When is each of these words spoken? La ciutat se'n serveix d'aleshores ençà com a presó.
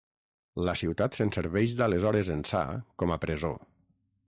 La 0.67 0.73
ciutat 0.79 1.17
se'n 1.19 1.33
serveix 1.35 1.77
d'aleshores 1.81 2.33
ençà 2.39 2.65
com 3.03 3.17
a 3.17 3.21
presó. 3.29 3.55